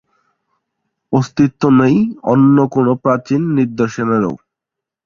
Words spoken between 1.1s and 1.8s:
অস্তিত্ব